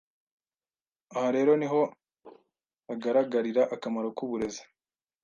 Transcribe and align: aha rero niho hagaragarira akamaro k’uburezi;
aha 1.15 1.29
rero 1.35 1.51
niho 1.59 1.81
hagaragarira 2.89 3.63
akamaro 3.75 4.09
k’uburezi; 4.17 4.63